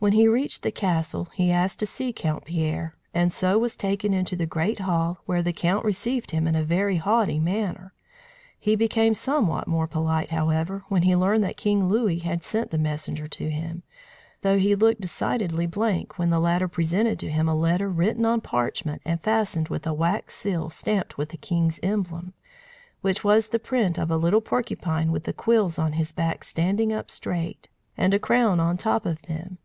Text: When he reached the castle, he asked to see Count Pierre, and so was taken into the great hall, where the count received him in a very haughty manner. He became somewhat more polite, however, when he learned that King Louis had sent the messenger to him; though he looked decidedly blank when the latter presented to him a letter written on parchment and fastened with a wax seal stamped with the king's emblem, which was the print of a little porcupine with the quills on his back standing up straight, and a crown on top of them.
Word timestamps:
When 0.00 0.12
he 0.12 0.28
reached 0.28 0.62
the 0.62 0.70
castle, 0.70 1.24
he 1.34 1.50
asked 1.50 1.80
to 1.80 1.84
see 1.86 2.12
Count 2.12 2.44
Pierre, 2.44 2.94
and 3.12 3.32
so 3.32 3.58
was 3.58 3.74
taken 3.74 4.14
into 4.14 4.36
the 4.36 4.46
great 4.46 4.78
hall, 4.78 5.18
where 5.26 5.42
the 5.42 5.52
count 5.52 5.84
received 5.84 6.30
him 6.30 6.46
in 6.46 6.54
a 6.54 6.62
very 6.62 6.98
haughty 6.98 7.40
manner. 7.40 7.92
He 8.60 8.76
became 8.76 9.14
somewhat 9.16 9.66
more 9.66 9.88
polite, 9.88 10.30
however, 10.30 10.84
when 10.88 11.02
he 11.02 11.16
learned 11.16 11.42
that 11.42 11.56
King 11.56 11.88
Louis 11.88 12.20
had 12.20 12.44
sent 12.44 12.70
the 12.70 12.78
messenger 12.78 13.26
to 13.26 13.50
him; 13.50 13.82
though 14.42 14.56
he 14.56 14.76
looked 14.76 15.00
decidedly 15.00 15.66
blank 15.66 16.16
when 16.16 16.30
the 16.30 16.38
latter 16.38 16.68
presented 16.68 17.18
to 17.18 17.28
him 17.28 17.48
a 17.48 17.54
letter 17.56 17.88
written 17.88 18.24
on 18.24 18.40
parchment 18.40 19.02
and 19.04 19.20
fastened 19.20 19.68
with 19.68 19.84
a 19.84 19.92
wax 19.92 20.36
seal 20.36 20.70
stamped 20.70 21.18
with 21.18 21.30
the 21.30 21.36
king's 21.36 21.80
emblem, 21.82 22.34
which 23.00 23.24
was 23.24 23.48
the 23.48 23.58
print 23.58 23.98
of 23.98 24.12
a 24.12 24.16
little 24.16 24.40
porcupine 24.40 25.10
with 25.10 25.24
the 25.24 25.32
quills 25.32 25.76
on 25.76 25.94
his 25.94 26.12
back 26.12 26.44
standing 26.44 26.92
up 26.92 27.10
straight, 27.10 27.68
and 27.96 28.14
a 28.14 28.20
crown 28.20 28.60
on 28.60 28.76
top 28.76 29.04
of 29.04 29.20
them. 29.22 29.58